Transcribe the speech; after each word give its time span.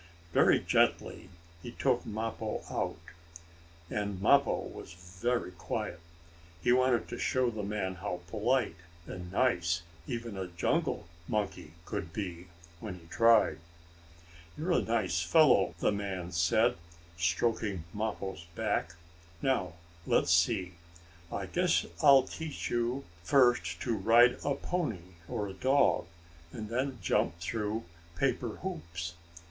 Very 0.33 0.59
gently 0.59 1.29
he 1.61 1.73
took 1.73 2.07
Mappo 2.07 2.63
out, 2.71 2.97
and 3.87 4.19
Mappo 4.19 4.61
was 4.61 4.93
very 4.93 5.51
quiet. 5.51 5.99
He 6.63 6.71
wanted 6.71 7.07
to 7.09 7.19
show 7.19 7.51
the 7.51 7.61
man 7.61 7.93
how 8.01 8.21
polite 8.25 8.77
and 9.05 9.31
nice 9.31 9.83
even 10.07 10.35
a 10.37 10.47
jungle 10.47 11.05
monkey 11.27 11.73
could 11.85 12.11
be, 12.13 12.47
when 12.79 12.95
he 12.97 13.05
tried. 13.11 13.59
"You're 14.57 14.71
a 14.71 14.81
nice 14.81 15.21
fellow," 15.21 15.75
the 15.79 15.91
man 15.91 16.31
said, 16.31 16.77
stroking 17.15 17.83
Mappo's 17.93 18.45
back. 18.55 18.95
"Now 19.43 19.73
let's 20.07 20.31
see. 20.31 20.73
I 21.31 21.45
guess 21.45 21.85
I'll 22.01 22.23
teach 22.23 22.71
you 22.71 23.05
first 23.21 23.79
to 23.81 23.95
ride 23.95 24.39
a 24.43 24.55
pony, 24.55 25.13
or 25.27 25.47
a 25.47 25.53
dog, 25.53 26.07
and 26.51 26.69
then 26.69 26.97
jump 27.03 27.37
through 27.39 27.83
paper 28.15 28.55
hoops. 28.63 29.13